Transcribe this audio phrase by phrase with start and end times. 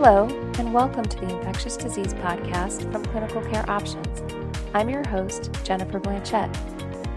[0.00, 0.28] Hello,
[0.60, 4.22] and welcome to the Infectious Disease Podcast from Clinical Care Options.
[4.72, 6.56] I'm your host, Jennifer Blanchette.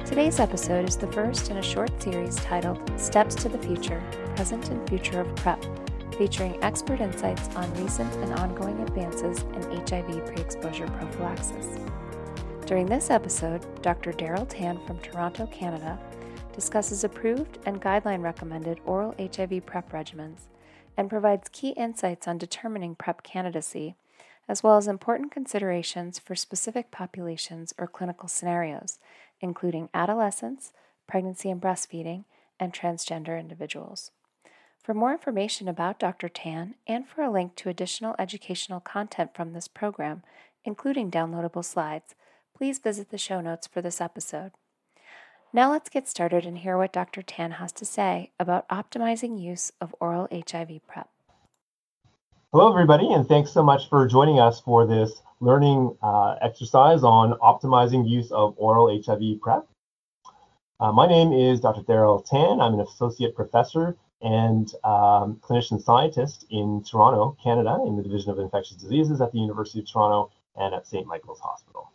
[0.03, 4.01] Today's episode is the first in a short series titled Steps to the Future
[4.35, 5.63] Present and Future of PrEP,
[6.17, 11.77] featuring expert insights on recent and ongoing advances in HIV pre exposure prophylaxis.
[12.65, 14.11] During this episode, Dr.
[14.11, 15.99] Darrell Tan from Toronto, Canada,
[16.51, 20.47] discusses approved and guideline recommended oral HIV PrEP regimens
[20.97, 23.95] and provides key insights on determining PrEP candidacy,
[24.47, 28.99] as well as important considerations for specific populations or clinical scenarios,
[29.39, 30.73] including adolescents,
[31.07, 32.25] pregnancy and breastfeeding,
[32.59, 34.11] and transgender individuals.
[34.83, 36.27] For more information about Dr.
[36.27, 40.23] Tan and for a link to additional educational content from this program,
[40.65, 42.15] including downloadable slides,
[42.55, 44.51] please visit the show notes for this episode.
[45.53, 47.21] Now let's get started and hear what Dr.
[47.21, 51.09] Tan has to say about optimizing use of oral HIV PrEP.
[52.53, 57.33] Hello, everybody, and thanks so much for joining us for this learning uh, exercise on
[57.39, 59.67] optimizing use of oral HIV PrEP.
[60.79, 61.81] Uh, my name is Dr.
[61.81, 62.61] Darrell Tan.
[62.61, 68.39] I'm an associate professor and um, clinician scientist in Toronto, Canada, in the Division of
[68.39, 71.05] Infectious Diseases at the University of Toronto and at St.
[71.05, 71.91] Michael's Hospital.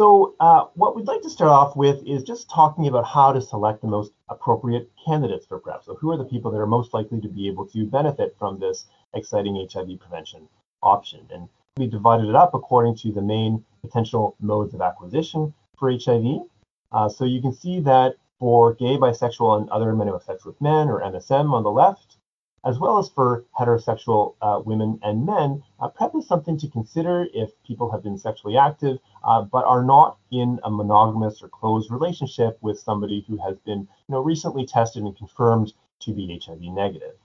[0.00, 3.40] So uh, what we'd like to start off with is just talking about how to
[3.42, 5.84] select the most appropriate candidates for PrEP.
[5.84, 8.58] So who are the people that are most likely to be able to benefit from
[8.58, 10.48] this exciting HIV prevention
[10.82, 11.28] option?
[11.30, 16.46] And we divided it up according to the main potential modes of acquisition for HIV.
[16.92, 20.46] Uh, so you can see that for gay, bisexual, and other men who have sex
[20.46, 22.16] with men, or MSM on the left,
[22.64, 27.26] as well as for heterosexual uh, women and men, uh, PrEP is something to consider
[27.32, 31.90] if people have been sexually active uh, but are not in a monogamous or closed
[31.90, 36.60] relationship with somebody who has been you know, recently tested and confirmed to be HIV
[36.60, 37.16] negative.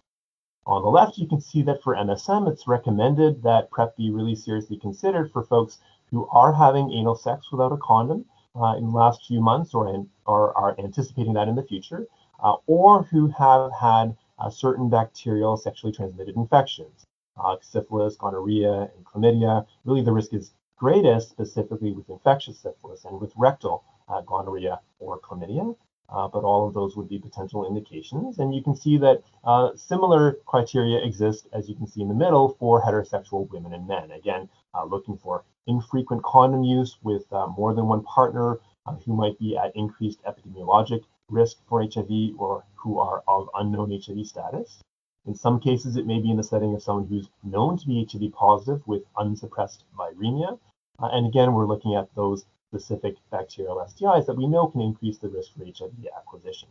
[0.67, 4.35] On the left, you can see that for MSM, it's recommended that PrEP be really
[4.35, 5.79] seriously considered for folks
[6.11, 8.25] who are having anal sex without a condom
[8.55, 12.07] uh, in the last few months or, or are anticipating that in the future,
[12.39, 17.05] uh, or who have had uh, certain bacterial sexually transmitted infections,
[17.43, 19.65] uh, syphilis, gonorrhea, and chlamydia.
[19.83, 25.19] Really, the risk is greatest specifically with infectious syphilis and with rectal uh, gonorrhea or
[25.19, 25.75] chlamydia.
[26.07, 28.37] Uh, but all of those would be potential indications.
[28.37, 32.13] And you can see that uh, similar criteria exist, as you can see in the
[32.13, 34.11] middle, for heterosexual women and men.
[34.11, 39.15] Again, uh, looking for infrequent condom use with uh, more than one partner uh, who
[39.15, 44.81] might be at increased epidemiologic risk for HIV or who are of unknown HIV status.
[45.25, 48.05] In some cases, it may be in the setting of someone who's known to be
[48.05, 50.59] HIV positive with unsuppressed viremia.
[50.99, 55.17] Uh, and again, we're looking at those specific bacterial STIs that we know can increase
[55.17, 56.69] the risk for HIV acquisition.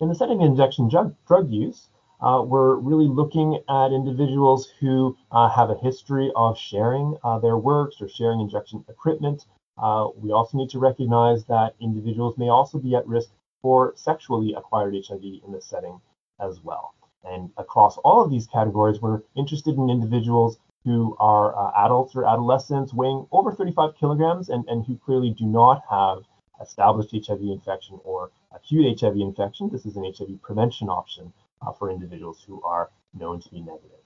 [0.00, 1.88] In the setting of injection drug, drug use,
[2.20, 7.56] uh, we're really looking at individuals who uh, have a history of sharing uh, their
[7.56, 9.46] works or sharing injection equipment
[9.78, 14.54] uh, we also need to recognize that individuals may also be at risk for sexually
[14.54, 16.00] acquired HIV in this setting
[16.40, 16.94] as well.
[17.24, 22.24] And across all of these categories, we're interested in individuals who are uh, adults or
[22.24, 26.24] adolescents weighing over 35 kilograms and, and who clearly do not have
[26.60, 29.70] established HIV infection or acute HIV infection.
[29.70, 34.01] This is an HIV prevention option uh, for individuals who are known to be negative.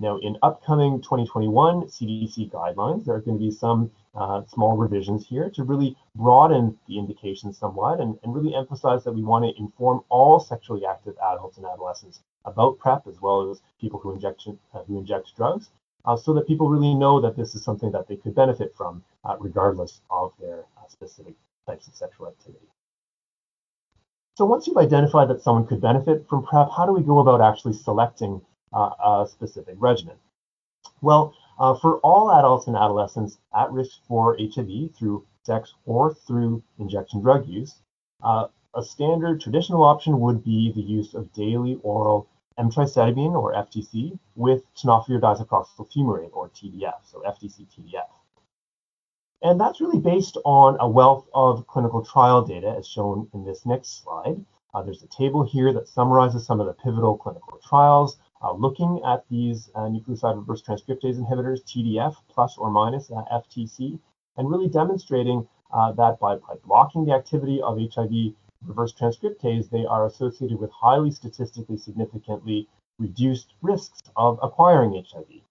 [0.00, 5.26] Now, in upcoming 2021 CDC guidelines, there are going to be some uh, small revisions
[5.26, 9.60] here to really broaden the indication somewhat and, and really emphasize that we want to
[9.60, 14.46] inform all sexually active adults and adolescents about PrEP as well as people who inject,
[14.72, 15.70] uh, who inject drugs
[16.04, 19.02] uh, so that people really know that this is something that they could benefit from
[19.24, 21.34] uh, regardless of their uh, specific
[21.66, 22.66] types of sexual activity.
[24.36, 27.40] So once you've identified that someone could benefit from PrEP, how do we go about
[27.40, 28.40] actually selecting
[28.72, 30.16] a specific regimen.
[31.00, 36.62] Well, uh, for all adults and adolescents at risk for HIV through sex or through
[36.78, 37.74] injection drug use,
[38.22, 42.28] uh, a standard traditional option would be the use of daily oral
[42.58, 48.08] emtricitabine or FTC with tenofovir disoproxil fumarate or TDF, so FTC TDF.
[49.42, 53.64] And that's really based on a wealth of clinical trial data as shown in this
[53.64, 54.44] next slide.
[54.74, 59.00] Uh, there's a table here that summarizes some of the pivotal clinical trials uh, looking
[59.06, 63.98] at these uh, nucleoside reverse transcriptase inhibitors, TDF plus or minus uh, FTC,
[64.36, 69.84] and really demonstrating uh, that by, by, blocking the activity of HIV reverse transcriptase, they
[69.84, 72.68] are associated with highly statistically significantly
[72.98, 75.42] reduced risks of acquiring HIV.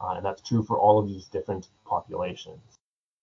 [0.00, 2.78] Uh, and that's true for all of these different populations.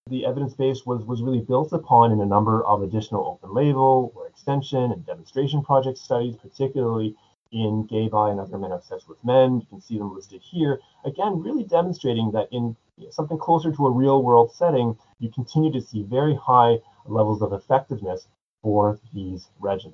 [0.08, 4.12] The evidence base was, was really built upon in a number of additional open label
[4.16, 7.16] or extension and demonstration project studies, particularly
[7.54, 9.62] in gay, bi, and other men sex with men.
[9.62, 10.80] You can see them listed here.
[11.06, 12.76] Again, really demonstrating that in
[13.12, 17.54] something closer to a real world setting, you continue to see very high levels of
[17.54, 18.28] effectiveness
[18.62, 19.94] for these regimens.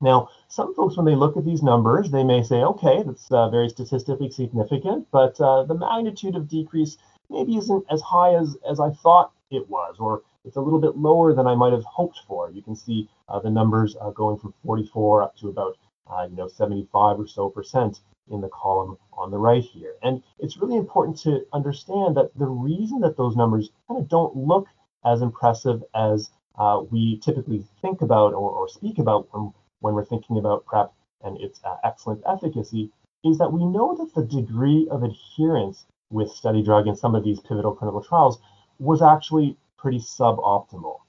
[0.00, 3.48] Now, some folks, when they look at these numbers, they may say, okay, that's uh,
[3.48, 6.98] very statistically significant, but uh, the magnitude of decrease
[7.30, 10.96] maybe isn't as high as, as I thought it was, or it's a little bit
[10.96, 12.50] lower than I might have hoped for.
[12.50, 16.36] You can see uh, the numbers uh, going from 44 up to about uh, you
[16.36, 19.94] know 75 or so percent in the column on the right here.
[20.02, 24.34] And it's really important to understand that the reason that those numbers kind of don't
[24.34, 24.66] look
[25.04, 30.04] as impressive as uh, we typically think about or, or, speak about when, when we're
[30.04, 30.92] thinking about PrEP
[31.22, 32.90] and its uh, excellent efficacy
[33.24, 37.24] is that we know that the degree of adherence with study drug in some of
[37.24, 38.38] these pivotal clinical trials
[38.78, 41.00] was actually pretty suboptimal.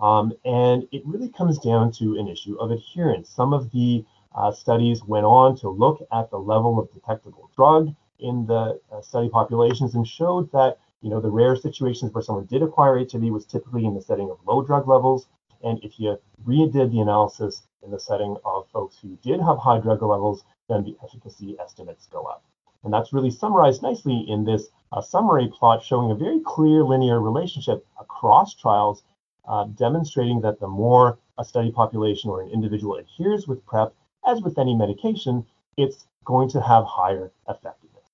[0.00, 3.28] Um, and it really comes down to an issue of adherence.
[3.28, 4.04] Some of the
[4.34, 9.00] uh, studies went on to look at the level of detectable drug in the uh,
[9.00, 13.22] study populations and showed that you know the rare situations where someone did acquire HIV
[13.22, 15.26] was typically in the setting of low drug levels.
[15.62, 19.78] And if you redid the analysis in the setting of folks who did have high
[19.78, 22.44] drug levels, then the efficacy estimates go up.
[22.84, 27.20] And that's really summarized nicely in this uh, summary plot showing a very clear linear
[27.20, 29.02] relationship across trials,
[29.46, 33.94] uh, demonstrating that the more a study population or an individual adheres with PrEP,
[34.30, 35.44] as with any medication,
[35.76, 38.04] it's going to have higher effectiveness.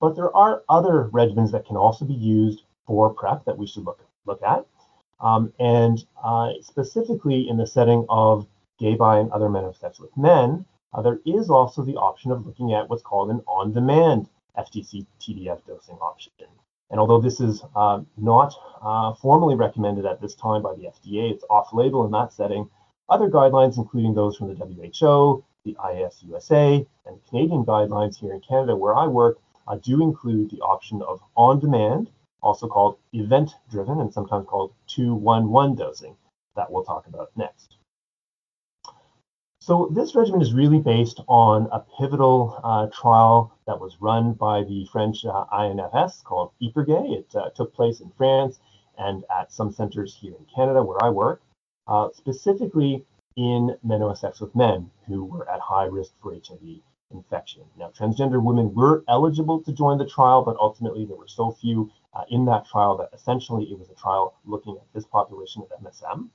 [0.00, 3.84] But there are other regimens that can also be used for PrEP that we should
[3.84, 4.66] look, look at.
[5.20, 8.46] Um, and uh, specifically in the setting of
[8.78, 12.30] gay, bi, and other men of sex with men, uh, there is also the option
[12.30, 16.32] of looking at what's called an on-demand FTC TDF dosing option.
[16.90, 21.32] And although this is uh, not uh, formally recommended at this time by the FDA,
[21.32, 22.68] it's off-label in that setting,
[23.08, 28.74] other guidelines, including those from the WHO, the IAS-USA, and Canadian guidelines here in Canada
[28.76, 29.38] where I work,
[29.68, 32.10] uh, do include the option of on-demand,
[32.42, 36.16] also called event-driven and sometimes called 211 dosing
[36.54, 37.76] that we'll talk about next.
[39.60, 44.62] So this regimen is really based on a pivotal uh, trial that was run by
[44.62, 47.18] the French uh, INFS called IPERGAY.
[47.18, 48.60] It uh, took place in France
[48.96, 51.42] and at some centers here in Canada where I work,
[51.86, 53.04] uh, specifically
[53.36, 56.80] in men who have sex with men who were at high risk for HIV
[57.10, 57.62] infection.
[57.78, 61.90] Now, transgender women were eligible to join the trial, but ultimately there were so few
[62.14, 65.84] uh, in that trial that essentially it was a trial looking at this population of
[65.84, 66.28] MSM.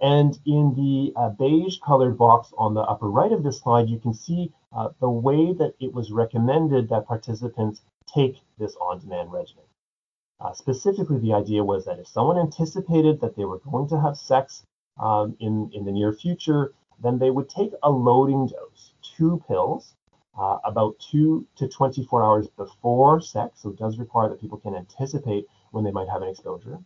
[0.00, 3.98] And in the uh, beige colored box on the upper right of this slide, you
[3.98, 9.64] can see uh, the way that it was recommended that participants take this on-demand regimen.
[10.40, 14.16] Uh, specifically, the idea was that if someone anticipated that they were going to have
[14.16, 14.64] sex
[15.00, 19.94] um, in, in the near future, then they would take a loading dose, two pills,
[20.38, 23.60] uh, about two to 24 hours before sex.
[23.62, 26.78] So it does require that people can anticipate when they might have an exposure,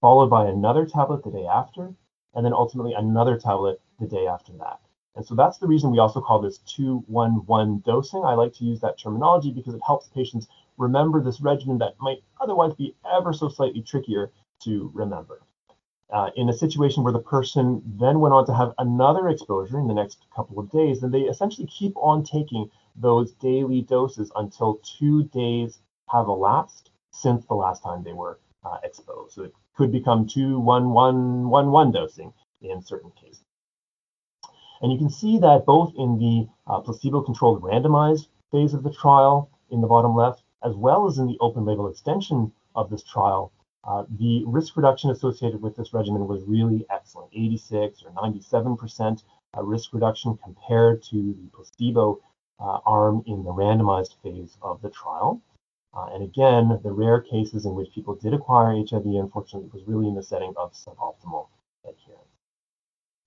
[0.00, 1.94] followed by another tablet the day after,
[2.34, 4.80] and then ultimately another tablet the day after that.
[5.16, 8.24] And so that's the reason we also call this 211 dosing.
[8.24, 10.46] I like to use that terminology because it helps patients
[10.80, 14.32] remember this regimen that might otherwise be ever so slightly trickier
[14.64, 15.42] to remember.
[16.10, 19.86] Uh, in a situation where the person then went on to have another exposure in
[19.86, 24.80] the next couple of days, then they essentially keep on taking those daily doses until
[24.98, 29.34] two days have elapsed since the last time they were uh, exposed.
[29.34, 33.44] So it could become two, one, one, one, one dosing in certain cases.
[34.82, 39.50] And you can see that both in the uh, placebo-controlled randomized phase of the trial
[39.70, 43.52] in the bottom left, as well as in the open label extension of this trial,
[43.84, 49.22] uh, the risk reduction associated with this regimen was really excellent, 86 or 97%
[49.56, 52.20] uh, risk reduction compared to the placebo
[52.60, 55.40] uh, arm in the randomized phase of the trial.
[55.94, 60.08] Uh, and again, the rare cases in which people did acquire HIV, unfortunately, was really
[60.08, 61.48] in the setting of suboptimal
[61.84, 62.30] adherence.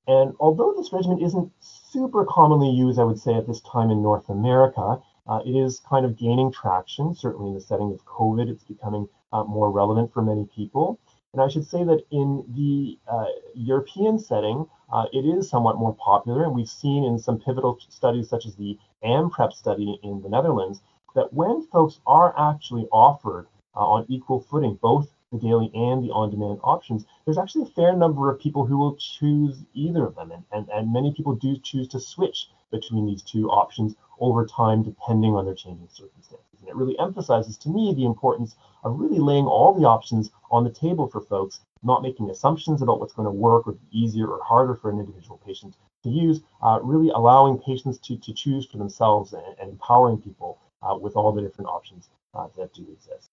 [0.08, 4.02] And although this regimen isn't super commonly used, I would say, at this time in
[4.02, 7.14] North America, uh, it is kind of gaining traction.
[7.14, 11.00] Certainly in the setting of COVID, it's becoming uh, more relevant for many people.
[11.34, 13.26] And I should say that in the uh,
[13.56, 16.44] European setting, uh, it is somewhat more popular.
[16.44, 20.82] And we've seen in some pivotal studies, such as the AMPREP study in the Netherlands,
[21.16, 26.12] that when folks are actually offered uh, on equal footing both the daily and the
[26.12, 30.32] on-demand options, there's actually a fair number of people who will choose either of them.
[30.32, 34.84] And, and, and many people do choose to switch between these two options over time,
[34.84, 36.62] depending on their changing circumstances.
[36.62, 40.64] And it really emphasizes to me the importance of really laying all the options on
[40.64, 44.28] the table for folks, not making assumptions about what's going to work or be easier
[44.28, 48.66] or harder for an individual patient, to use, uh, really allowing patients to, to choose
[48.66, 52.88] for themselves and, and empowering people uh, with all the different options uh, that do
[52.94, 53.30] exist.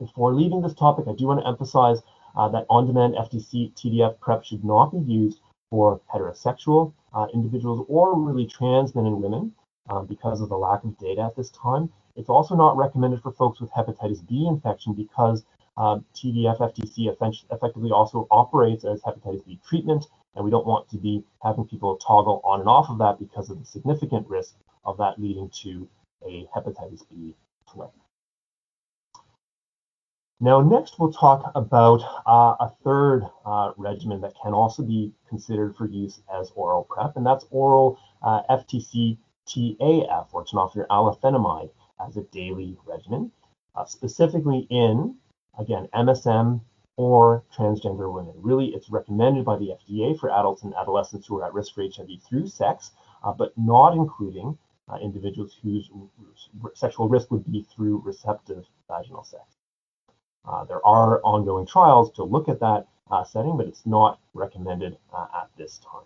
[0.00, 1.98] Before leaving this topic, I do want to emphasize
[2.34, 5.38] uh, that on-demand FTC TDF PrEP should not be used
[5.70, 9.52] for heterosexual uh, individuals or really trans men and women
[9.88, 11.90] um, because of the lack of data at this time.
[12.16, 15.44] It's also not recommended for folks with hepatitis B infection because
[15.76, 17.14] um, TDF-FTC
[17.50, 21.96] effectively also operates as hepatitis B treatment, and we don't want to be having people
[21.96, 25.88] toggle on and off of that because of the significant risk of that leading to
[26.26, 27.34] a hepatitis B
[27.72, 27.88] flare.
[30.40, 35.76] Now, next we'll talk about uh, a third uh, regimen that can also be considered
[35.76, 41.70] for use as oral PrEP, and that's oral uh, FTC TAF, or tenofovir alafenamide,
[42.06, 43.30] as a daily regimen,
[43.74, 45.16] uh, specifically in,
[45.58, 46.60] again, MSM
[46.96, 48.34] or transgender women.
[48.36, 51.82] Really, it's recommended by the FDA for adults and adolescents who are at risk for
[51.82, 52.90] HIV through sex,
[53.24, 54.58] uh, but not including
[54.88, 55.90] uh, individuals whose
[56.74, 59.44] sexual risk would be through receptive vaginal sex.
[60.44, 64.96] Uh, there are ongoing trials to look at that uh, setting, but it's not recommended
[65.14, 66.02] uh, at this time.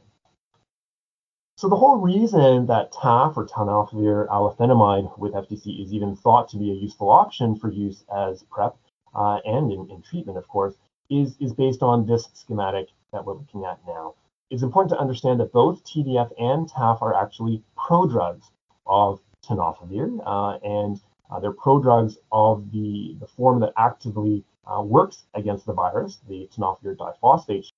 [1.59, 6.59] So the whole reason that TAF or tenofovir alafenamide with FTC is even thought to
[6.59, 8.77] be a useful option for use as PrEP
[9.15, 10.75] uh, and in, in treatment, of course,
[11.09, 14.17] is, is based on this schematic that we're looking at now.
[14.51, 18.51] It's important to understand that both TDF and TAF are actually prodrugs
[18.87, 25.23] of tenofovir, uh, and uh, they're prodrugs of the, the form that actively uh, works
[25.33, 27.73] against the virus, the tenofovir diphosphate.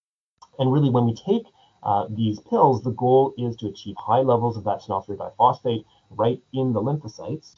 [0.58, 1.46] And really, when we take
[1.82, 6.42] uh, these pills, the goal is to achieve high levels of that tenofovir diphosphate right
[6.52, 7.56] in the lymphocytes.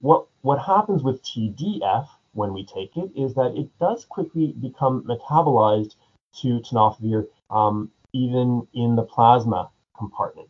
[0.00, 5.02] What, what happens with TDF when we take it is that it does quickly become
[5.02, 5.96] metabolized
[6.40, 10.48] to tenofovir um, even in the plasma compartment.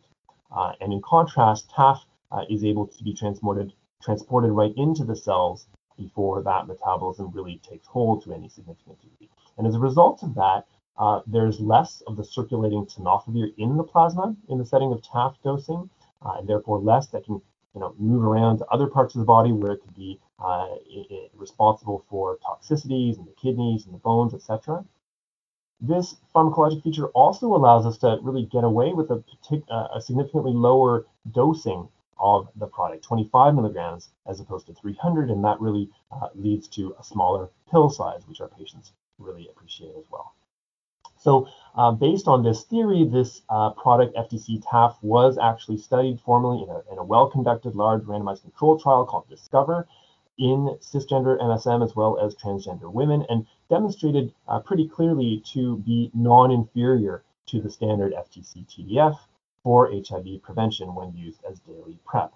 [0.51, 1.99] Uh, and in contrast, TAF
[2.31, 5.67] uh, is able to be transported, transported right into the cells
[5.97, 9.29] before that metabolism really takes hold to any significant degree.
[9.57, 10.65] And as a result of that,
[10.99, 15.35] uh, there's less of the circulating tenofovir in the plasma in the setting of TAF
[15.43, 15.89] dosing,
[16.21, 17.41] uh, and therefore less that can
[17.73, 20.67] you know, move around to other parts of the body where it could be uh,
[20.87, 24.83] it, responsible for toxicities in the kidneys and the bones, etc.
[25.79, 29.23] This pharmacologic feature also allows us to really get away with a,
[29.71, 31.87] uh, a significantly lower dosing
[32.17, 36.93] of the product, 25 milligrams as opposed to 300, and that really uh, leads to
[36.99, 40.33] a smaller pill size, which our patients really appreciate as well.
[41.19, 46.63] So uh, based on this theory, this uh, product FTC TAF was actually studied formally
[46.63, 49.85] in a, in a well-conducted large randomized control trial called DISCOVER
[50.37, 56.09] in cisgender MSM as well as transgender women and demonstrated uh, pretty clearly to be
[56.13, 59.17] non-inferior to the standard FTC TDF
[59.61, 62.31] for HIV prevention when used as daily PrEP.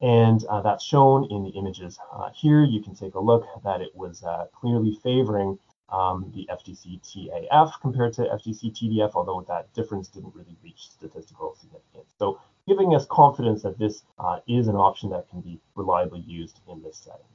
[0.00, 2.62] And uh, that's shown in the images uh, here.
[2.62, 5.58] You can take a look that it was uh, clearly favoring
[5.90, 11.56] um, the FTC TAF compared to FTC TDF, although that difference didn't really reach statistical
[11.60, 12.12] significance.
[12.18, 16.60] So giving us confidence that this uh, is an option that can be reliably used
[16.68, 17.26] in this setting.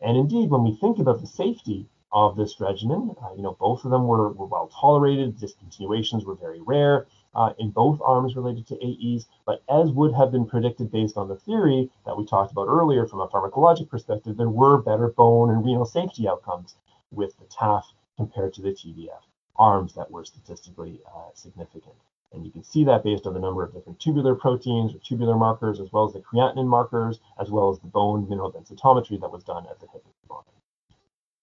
[0.00, 3.84] And indeed, when we think about the safety of this regimen, uh, you know, both
[3.84, 5.38] of them were, were well tolerated.
[5.38, 10.30] Discontinuations were very rare uh, in both arms related to AEs, but as would have
[10.30, 14.36] been predicted based on the theory that we talked about earlier from a pharmacologic perspective,
[14.36, 16.76] there were better bone and renal safety outcomes
[17.14, 17.84] with the TAF
[18.16, 19.22] compared to the TDF
[19.56, 21.94] arms that were statistically uh, significant.
[22.32, 25.36] And you can see that based on the number of different tubular proteins or tubular
[25.36, 29.30] markers, as well as the creatinine markers, as well as the bone mineral densitometry that
[29.30, 30.48] was done at the hip and body.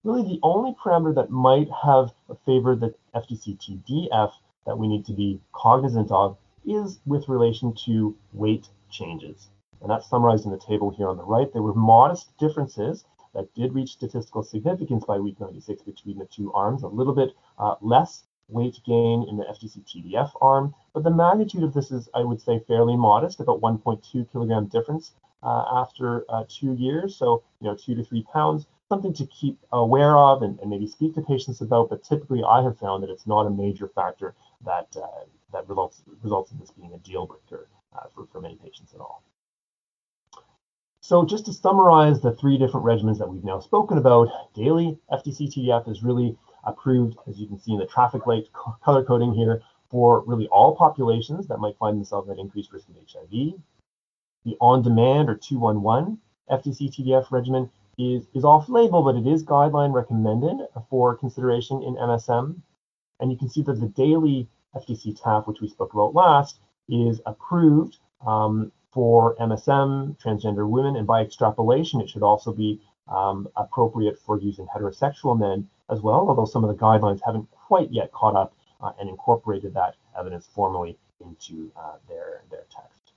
[0.03, 2.11] Really, the only parameter that might have
[2.45, 4.33] favored the FTC-TDF
[4.65, 9.49] that we need to be cognizant of is with relation to weight changes.
[9.81, 11.51] And that's summarized in the table here on the right.
[11.51, 16.51] There were modest differences that did reach statistical significance by week 96 between the two
[16.53, 21.11] arms, a little bit uh, less weight gain in the FTC TDF arm, but the
[21.11, 26.25] magnitude of this is, I would say, fairly modest, about 1.2 kilogram difference uh, after
[26.29, 27.15] uh, two years.
[27.15, 30.87] So, you know, two to three pounds, something to keep aware of and, and, maybe
[30.87, 31.89] speak to patients about.
[31.89, 34.35] But typically, I have found that it's not a major factor
[34.65, 38.55] that uh, that results results in this being a deal breaker uh, for, for many
[38.55, 39.23] patients at all.
[41.03, 45.51] So just to summarize the three different regimens that we've now spoken about, daily FTC
[45.51, 48.47] TDF is really approved, as you can see in the traffic light
[48.83, 52.95] color coding here, for really all populations that might find themselves at increased risk of
[52.95, 53.59] HIV.
[54.45, 56.19] The on-demand or 211
[56.51, 62.61] FTC TDF regimen is, is off-label, but it is guideline recommended for consideration in MSM.
[63.19, 67.97] And you can see that the daily FTC-TAF, which we spoke about last, is approved
[68.25, 74.39] um, for MSM, transgender women, and by extrapolation, it should also be um, appropriate for
[74.39, 78.35] use in heterosexual men as well, although some of the guidelines haven't quite yet caught
[78.35, 83.13] up uh, and incorporated that evidence formally into uh, their, their text.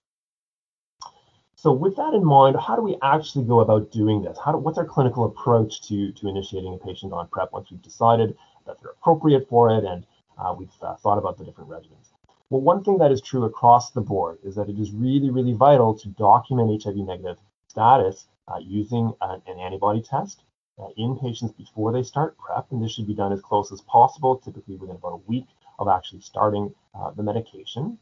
[1.56, 4.38] So with that in mind, how do we actually go about doing this?
[4.44, 7.80] How do, what's our clinical approach to, to initiating a patient on PrEP once we've
[7.80, 10.04] decided that they're appropriate for it and
[10.36, 12.13] uh, we've uh, thought about the different regimens?
[12.50, 15.54] Well, one thing that is true across the board is that it is really, really
[15.54, 20.42] vital to document HIV negative status uh, using an, an, antibody test
[20.78, 23.80] uh, in patients before they start PrEP, and this should be done as close as
[23.80, 25.46] possible, typically within about a week
[25.78, 27.98] of actually starting uh, the medication.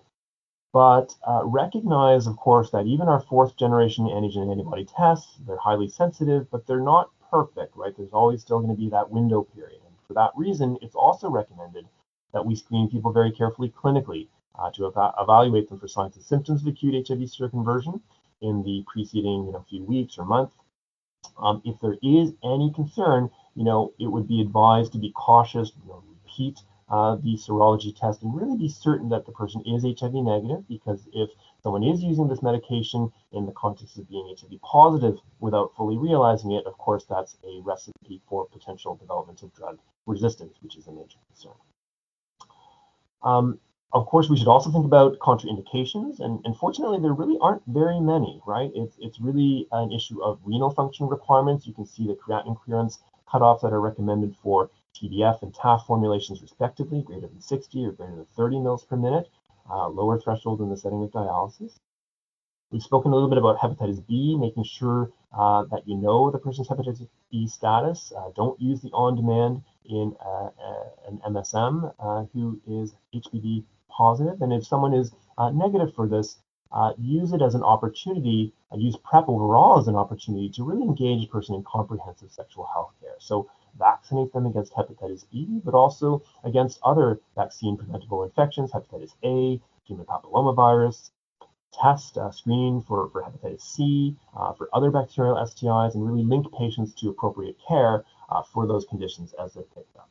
[0.72, 5.88] But uh, recognize, of course, that even our fourth generation antigen antibody tests, they're highly
[5.88, 7.96] sensitive, but they're not perfect, right?
[7.96, 9.80] There's always still going to be that window period.
[9.86, 11.86] And for that reason, it's also recommended
[12.32, 16.24] that we screen people very carefully clinically uh, to ev- evaluate them for signs and
[16.24, 18.00] symptoms of acute HIV seroconversion
[18.40, 20.50] in the preceding you know, few weeks or month.
[21.38, 25.72] Um, if there is any concern, you know, it would be advised to be cautious,
[25.82, 29.82] you know, repeat uh, the serology test and really be certain that the person is
[29.82, 31.30] HIV negative because if
[31.62, 36.52] someone is using this medication in the context of being HIV positive without fully realizing
[36.52, 40.92] it, of course, that's a recipe for potential development of drug resistance, which is a
[40.92, 41.54] major concern.
[43.24, 43.58] Um,
[43.92, 48.40] of course, we should also think about contraindications, and unfortunately, there really aren't very many,
[48.46, 48.70] right?
[48.74, 51.66] It's, it's really an issue of renal function requirements.
[51.66, 56.40] You can see the creatinine clearance cutoffs that are recommended for TDF and TAF formulations,
[56.40, 59.28] respectively, greater than 60 or greater than 30 mils per minute,
[59.70, 61.78] uh, lower threshold in the setting of dialysis.
[62.72, 66.38] We've spoken a little bit about hepatitis B, making sure uh, that you know the
[66.38, 68.14] person's hepatitis B status.
[68.16, 74.40] Uh, don't use the on-demand in uh, uh an MSM uh, who is HBV positive.
[74.40, 76.38] And if someone is uh, negative for this,
[76.96, 81.28] use it as an opportunity, use PrEP overall as an opportunity to really engage a
[81.28, 83.16] person in comprehensive sexual health care.
[83.18, 89.60] So vaccinate them against hepatitis B, but also against other vaccine preventable infections, hepatitis A,
[89.84, 91.10] human papillomavirus,
[91.72, 96.52] test, uh, screen for, for hepatitis C, uh, for other bacterial STIs, and really link
[96.52, 100.08] patients to appropriate care uh, for those conditions as they're picked up.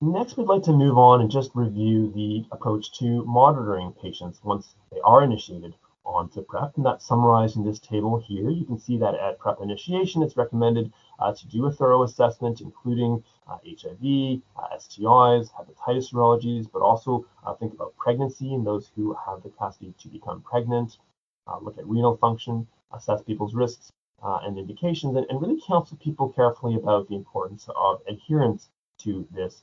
[0.00, 4.76] Next, we'd like to move on and just review the approach to monitoring patients once
[4.92, 5.74] they are initiated
[6.08, 8.48] onto PrEP, and that's summarized in this table here.
[8.50, 12.60] You can see that at PrEP initiation, it's recommended uh, to do a thorough assessment,
[12.60, 18.90] including uh, HIV, uh, STIs, hepatitis serologies, but also uh, think about pregnancy and those
[18.96, 20.98] who have the capacity to become pregnant,
[21.46, 23.92] uh, look at renal function, assess people's risks
[24.22, 29.26] uh, and indications, and, and really counsel people carefully about the importance of adherence to
[29.30, 29.62] this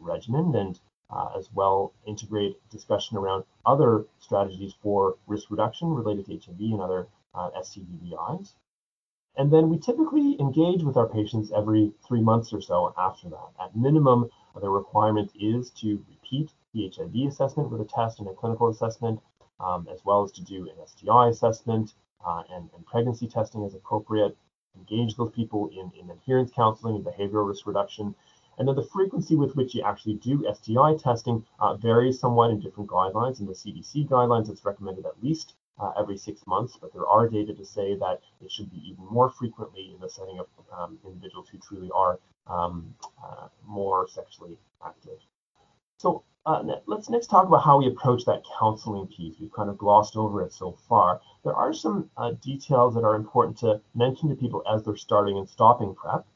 [0.00, 0.80] regimen and
[1.12, 6.80] uh, as well integrate discussion around other strategies for risk reduction related to HIV and
[6.80, 7.50] other uh.
[9.36, 13.48] And then we typically engage with our patients every three months or so after that.
[13.60, 14.28] At minimum,
[14.60, 19.20] the requirement is to repeat the HIV assessment with a test and a clinical assessment,
[19.60, 21.94] um, as well as to do an STI assessment
[22.24, 24.36] uh, and, and, pregnancy testing as appropriate,
[24.76, 28.14] engage those people in, in adherence counseling and behavioral risk reduction,
[28.58, 32.60] and then the frequency with which you actually do STI testing uh, varies somewhat in
[32.60, 33.40] different guidelines.
[33.40, 37.28] In the CDC guidelines, it's recommended at least uh, every six months, but there are
[37.28, 40.98] data to say that it should be even more frequently in the setting of um,
[41.04, 45.18] individuals who truly are um, uh, more sexually active.
[45.98, 49.36] So uh, let's next talk about how we approach that counseling piece.
[49.40, 51.20] We've kind of glossed over it so far.
[51.44, 55.38] There are some uh, details that are important to mention to people as they're starting
[55.38, 56.26] and stopping PrEP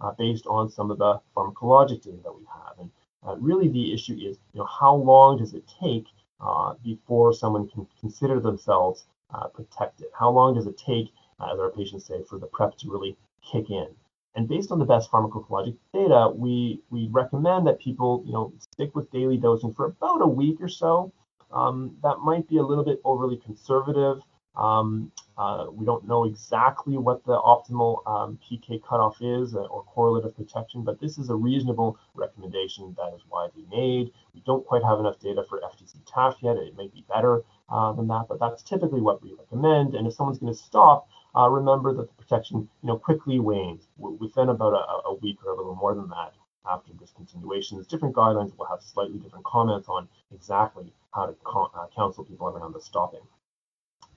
[0.00, 2.78] uh, based on some of the pharmacologic data that we have.
[2.78, 2.90] And
[3.26, 6.06] uh, really the issue is, you know, how long does it take
[6.40, 10.06] uh, before someone can consider themselves uh, protected?
[10.18, 13.16] How long does it take, uh, as our patients say, for the PrEP to really
[13.50, 13.88] kick in?
[14.34, 18.94] And based on the best pharmacologic data, we, we recommend that people, you know, stick
[18.94, 21.10] with daily dosing for about a week or so.
[21.50, 24.18] Um, that might be a little bit overly conservative.
[24.54, 29.84] Um, uh, we don't know exactly what the optimal um, PK cutoff is uh, or
[29.84, 34.10] correlative protection, but this is a reasonable recommendation that is widely made.
[34.34, 36.56] We don't quite have enough data for FTC TAF yet.
[36.56, 39.94] It may be better uh, than that, but that's typically what we recommend.
[39.94, 43.88] And if someone's going to stop, uh, remember that the protection you know, quickly wanes
[43.98, 46.32] within about a, a week or a little more than that
[46.68, 47.86] after discontinuations.
[47.86, 51.36] Different guidelines will have slightly different comments on exactly how to
[51.74, 53.20] uh, counsel people around the stopping.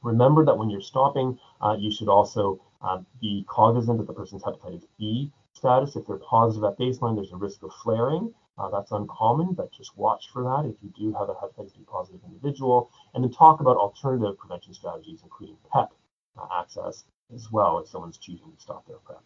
[0.03, 4.43] Remember that when you're stopping, uh, you should also uh, be cognizant of the person's
[4.43, 5.95] hepatitis B status.
[5.95, 8.33] If they're positive at baseline, there's a risk of flaring.
[8.57, 11.85] Uh, that's uncommon, but just watch for that if you do have a hepatitis B
[11.87, 12.91] positive individual.
[13.13, 15.93] And then talk about alternative prevention strategies, including PEP
[16.37, 19.23] uh, access as well if someone's choosing to stop their PrEP.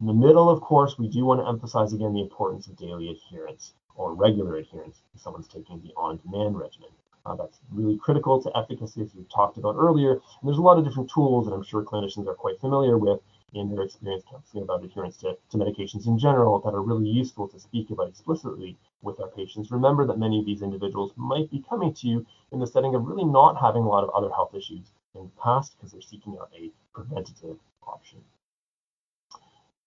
[0.00, 3.10] In the middle, of course, we do want to emphasize again the importance of daily
[3.10, 6.90] adherence or regular adherence if someone's taking the on-demand regimen.
[7.26, 10.12] Uh, that's really critical to efficacy, as we've talked about earlier.
[10.12, 13.20] And there's a lot of different tools that I'm sure clinicians are quite familiar with
[13.52, 17.48] in their experience counseling about adherence to, to medications in general that are really useful
[17.48, 19.70] to speak about explicitly with our patients.
[19.70, 23.06] Remember that many of these individuals might be coming to you in the setting of
[23.06, 26.38] really not having a lot of other health issues in the past because they're seeking
[26.40, 28.22] out a preventative option.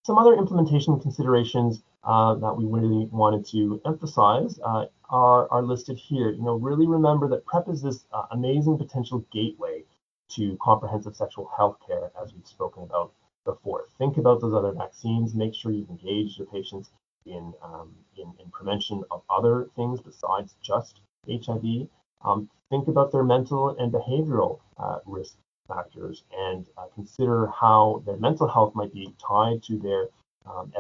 [0.06, 5.98] Some other implementation considerations uh, that we really wanted to emphasize uh, are, are listed
[5.98, 6.30] here.
[6.30, 9.86] You know, really remember that PrEP is this uh, amazing potential gateway
[10.32, 13.13] to comprehensive sexual health care, as we've spoken about
[13.46, 13.86] before.
[13.98, 15.34] Think about those other vaccines.
[15.34, 16.92] Make sure you've engaged your patients
[17.26, 21.88] in, um, in, in, prevention of other things besides just HIV.
[22.26, 25.38] Um, think about their mental and behavioral uh, risk
[25.74, 30.08] factors and uh, consider how their mental health might be tied to their
[30.46, 30.72] um,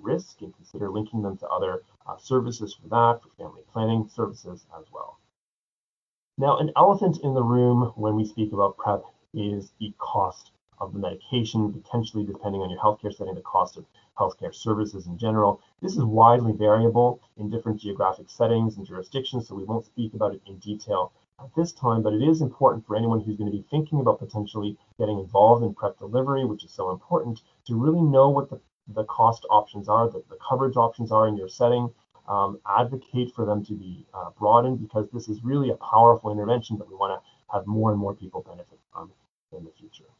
[0.00, 4.66] risk and consider linking them to other uh, services for that, for family planning services
[4.78, 5.18] as well.
[6.38, 9.02] Now, an elephant in the room when we speak about PrEP
[9.34, 13.86] is the cost of the medication, potentially depending on your healthcare setting, the cost of
[14.18, 15.60] healthcare services in general.
[15.80, 20.34] This is widely variable in different geographic settings and jurisdictions, so we won't speak about
[20.34, 23.56] it in detail at this time, but it is important for anyone who's going to
[23.56, 28.00] be thinking about potentially getting involved in PrEP delivery, which is so important, to really
[28.00, 31.92] know what the, the cost options are, the, the coverage options are in your setting.
[32.28, 36.76] Um, advocate for them to be uh, broadened because this is really a powerful intervention
[36.78, 39.12] that we want to have more and more people benefit from
[39.56, 40.10] in the future.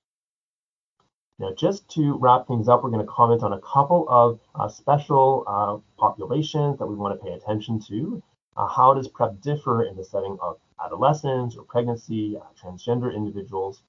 [1.41, 4.69] Now, just to wrap things up, we're going to comment on a couple of uh,
[4.69, 8.23] special uh, populations that we want to pay attention to.
[8.57, 13.83] Uh, how does PrEP differ in the setting of adolescents or pregnancy, uh, transgender individuals?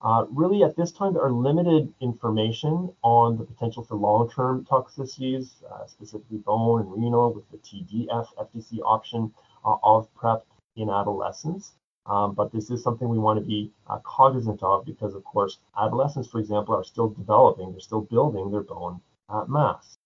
[0.00, 5.62] Uh, really, at this time, there are limited information on the potential for long-term toxicities,
[5.70, 9.32] uh, specifically bone and renal, with the TDF FTC option
[9.64, 11.74] of PrEP in adolescents.
[12.06, 15.58] Um, but this is something we want to be uh, cognizant of because, of course,
[15.78, 19.98] adolescents, for example, are still developing, they're still building their bone uh, mass.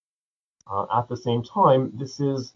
[0.70, 2.52] Uh, at the same time, this is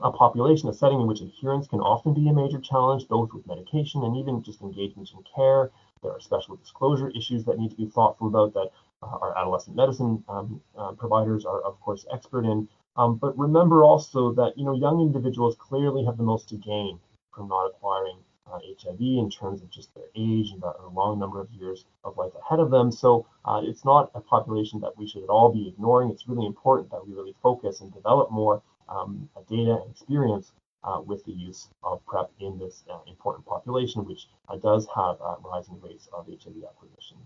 [0.00, 3.46] a population, a setting in which adherence can often be a major challenge, both with
[3.46, 5.70] medication and even just engagement in care.
[6.02, 8.70] There are special disclosure issues that need to be thoughtful about that
[9.02, 12.68] uh, our adolescent medicine um, uh, providers are, of course, expert in.
[12.96, 16.98] Um, but remember also that you know young individuals clearly have the most to gain
[17.34, 18.18] from not acquiring
[18.50, 22.16] uh, HIV in terms of just their age and the long number of years of
[22.16, 22.92] life ahead of them.
[22.92, 26.10] So uh, it's not a population that we should at all be ignoring.
[26.10, 30.52] It's really important that we really focus and develop more um, data and experience
[30.84, 35.16] uh, with the use of PrEP in this uh, important population, which uh, does have
[35.20, 37.16] uh, rising rates of HIV acquisition.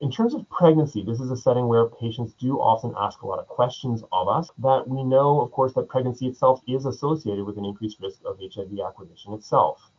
[0.00, 3.38] In terms of pregnancy, this is a setting where patients do often ask a lot
[3.38, 7.58] of questions of us that we know, of course, that pregnancy itself is associated with
[7.58, 9.90] an increased risk of HIV acquisition itself.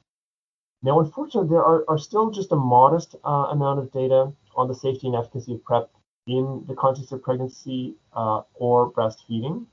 [0.82, 4.74] Now, unfortunately, there are, are still just a modest uh, amount of data on the
[4.74, 5.92] safety and efficacy of PrEP
[6.26, 9.68] in the context of pregnancy uh, or breastfeeding.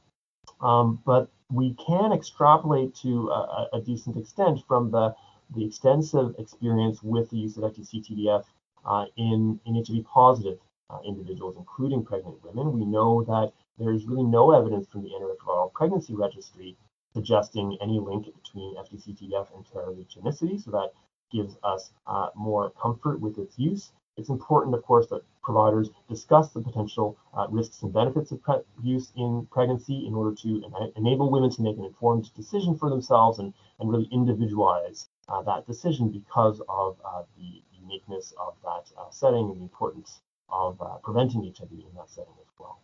[0.61, 5.15] Um, but we can extrapolate to a, a, decent extent from the,
[5.55, 8.45] the extensive experience with the use of FTC-TDF
[8.85, 10.59] uh, in, in HIV positive
[10.91, 12.73] uh, individuals, including pregnant women.
[12.73, 16.77] We know that there is really no evidence from the antiretroviral pregnancy registry
[17.15, 20.93] suggesting any link between FTC-TDF and teratogenicity, so that
[21.33, 23.93] gives us uh, more comfort with its use.
[24.19, 28.67] It's important, of course, that providers discuss the potential uh, risks and benefits of PrEP
[28.83, 32.91] use in pregnancy in order to en enable women to make an informed decision for
[32.91, 38.91] themselves and, and really individualize uh, that decision because of uh, the uniqueness of that
[38.99, 42.81] uh, setting and the importance of uh, preventing HIV in that setting as well.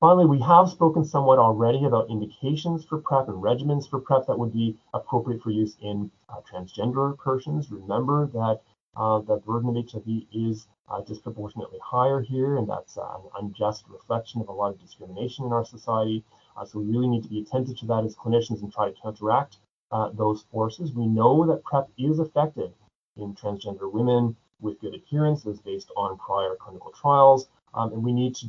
[0.00, 4.38] Finally, we have spoken somewhat already about indications for PrEP and regimens for PrEP that
[4.38, 7.70] would be appropriate for use in uh, transgender persons.
[7.70, 8.60] Remember that
[8.96, 13.84] uh, the burden of HIV is uh, disproportionately higher here, and that's uh, an unjust
[13.88, 16.24] reflection of a lot of discrimination in our society.
[16.56, 18.94] Uh, so we really need to be attentive to that as clinicians and try to
[19.02, 19.56] counteract
[19.90, 20.92] uh, those forces.
[20.92, 22.72] We know that PrEP is effective
[23.16, 27.48] in transgender women with good adherence as based on prior clinical trials.
[27.74, 28.46] Um, and we need to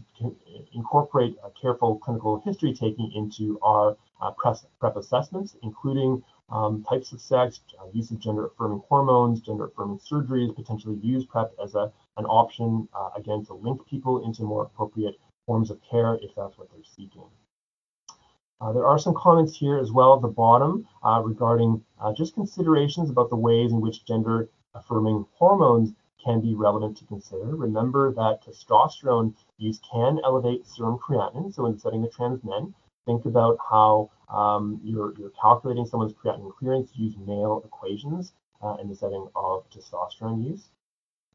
[0.74, 7.22] incorporate a careful clinical history taking into our uh, PrEP assessments, including um, types of
[7.22, 11.92] sex, uh, use of gender affirming hormones, gender affirming surgeries, potentially use PrEP as a,
[12.18, 16.58] an option, uh, again, to link people into more appropriate forms of care if that's
[16.58, 17.24] what they're seeking.
[18.62, 22.34] Uh, there are some comments here as well at the bottom uh, regarding uh, just
[22.34, 27.56] considerations about the ways in which gender affirming hormones can be relevant to consider.
[27.56, 31.54] Remember that testosterone use can elevate serum creatinine.
[31.54, 32.74] So in the setting of trans men,
[33.06, 38.90] think about how um, you're, you're calculating someone's creatinine clearance, use male equations uh, in
[38.90, 40.70] the setting of testosterone use.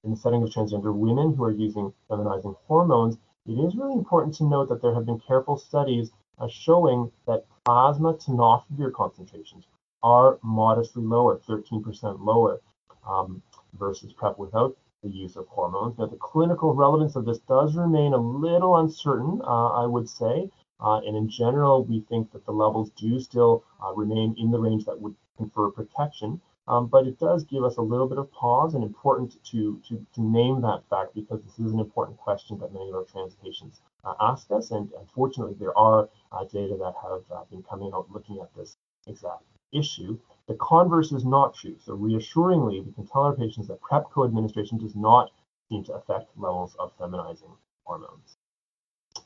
[0.03, 4.35] In the setting of transgender women who are using feminizing hormones, it is really important
[4.37, 9.65] to note that there have been careful studies uh, showing that plasma tenofovir concentrations
[10.03, 12.61] are modestly lower, 13% lower,
[13.07, 13.43] um,
[13.79, 15.99] versus PrEP without the use of hormones.
[15.99, 20.51] Now, the clinical relevance of this does remain a little uncertain, uh, I would say.
[20.81, 24.59] Uh, and in general, we think that the levels do still uh, remain in the
[24.59, 26.41] range that would confer protection.
[26.69, 30.07] Um, but it does give us a little bit of pause and important to, to,
[30.15, 33.35] to name that fact because this is an important question that many of our trans
[33.35, 34.71] patients uh, ask us.
[34.71, 38.77] And unfortunately, there are uh, data that have uh, been coming out looking at this
[39.07, 40.19] exact issue.
[40.47, 41.77] The converse is not true.
[41.81, 45.31] So reassuringly, we can tell our patients that PrEP co-administration does not
[45.69, 48.37] seem to affect levels of feminizing hormones.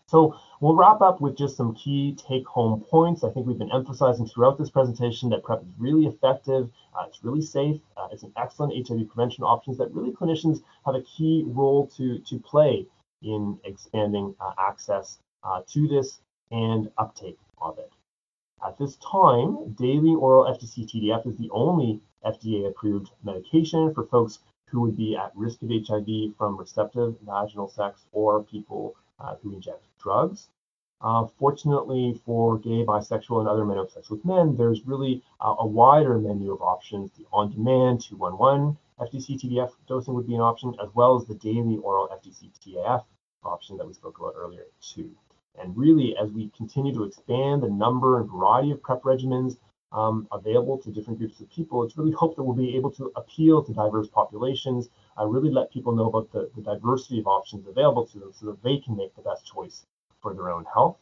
[0.09, 3.25] So we'll wrap up with just some key take-home points.
[3.25, 7.25] I think we've been emphasizing throughout this presentation that PrEP is really effective, uh, it's
[7.25, 11.45] really safe, uh, it's an excellent HIV prevention option that really clinicians have a key
[11.47, 12.87] role to, to play
[13.23, 17.91] in expanding uh, access uh, to this and uptake of it.
[18.65, 24.83] At this time, daily oral FTC TDF is the only FDA-approved medication for folks who
[24.83, 29.87] would be at risk of HIV from receptive vaginal sex or people uh, who inject
[30.01, 30.49] drugs.
[31.01, 35.55] Uh, fortunately for gay, bisexual, and other men of sex with men, there's really uh,
[35.59, 37.11] a wider menu of options.
[37.13, 41.77] The on-demand 211 FTC TDF dosing would be an option, as well as the daily
[41.79, 43.05] oral FTC TAF
[43.43, 45.11] option that we spoke about earlier too.
[45.61, 49.57] And really, as we continue to expand the number and variety of PrEP regimens
[49.93, 53.13] um, available to different groups of people, it's really hoped that we'll be able to
[53.17, 57.67] appeal to diverse populations, uh, really let people know about the, the diversity of options
[57.67, 59.87] available to them so that they can make the best choice
[60.21, 60.99] for their own health.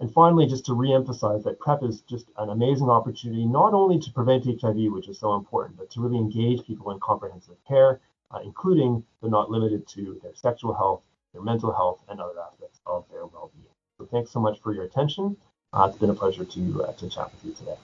[0.00, 4.12] And finally, just to reemphasize that PrEP is just an amazing opportunity, not only to
[4.12, 8.38] prevent HIV, which is so important, but to really engage people in comprehensive care, uh,
[8.44, 13.06] including but not limited to their sexual health, their mental health, and other aspects of
[13.10, 13.74] their well-being.
[13.98, 15.36] So thanks so much for your attention.
[15.72, 17.76] Uh, it's been a pleasure to, uh, to chat with you today.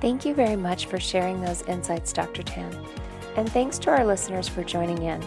[0.00, 2.42] Thank you very much for sharing those insights, Dr.
[2.42, 2.74] Tan.
[3.36, 5.22] And thanks to our listeners for joining in.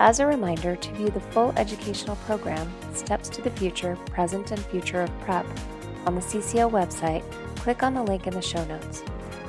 [0.00, 4.60] As a reminder, to view the full educational program, Steps to the Future, Present and
[4.66, 5.46] Future of PrEP,
[6.06, 7.22] on the CCO website,
[7.56, 9.04] click on the link in the show notes.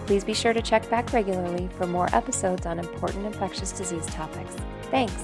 [0.06, 4.56] Please be sure to check back regularly for more episodes on important infectious disease topics.
[4.92, 5.24] Thanks.